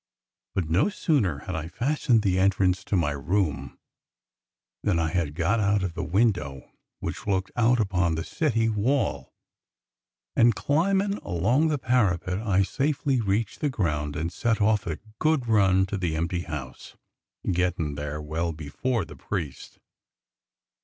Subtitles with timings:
[0.55, 3.77] But no sooner had I fastened the entrance to my room
[4.81, 9.31] than I had got out of the window^ which looked out upon the city wall,
[10.35, 14.99] and climbin' along the parapet I safely reached the ground and set off at a
[15.19, 16.97] good run to the empty house,
[17.51, 19.77] gettin' there well before the priest.